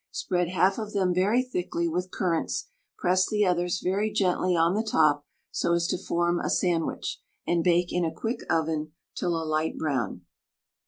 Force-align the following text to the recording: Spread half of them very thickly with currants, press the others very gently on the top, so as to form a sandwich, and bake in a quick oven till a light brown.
Spread 0.09 0.47
half 0.49 0.79
of 0.79 0.93
them 0.93 1.13
very 1.13 1.43
thickly 1.43 1.87
with 1.87 2.09
currants, 2.09 2.69
press 2.97 3.29
the 3.29 3.45
others 3.45 3.81
very 3.81 4.11
gently 4.11 4.55
on 4.55 4.73
the 4.73 4.81
top, 4.81 5.27
so 5.51 5.75
as 5.75 5.85
to 5.89 5.97
form 6.03 6.39
a 6.39 6.49
sandwich, 6.49 7.19
and 7.45 7.63
bake 7.63 7.93
in 7.93 8.03
a 8.03 8.11
quick 8.11 8.39
oven 8.51 8.93
till 9.13 9.35
a 9.39 9.45
light 9.45 9.77
brown. 9.77 10.21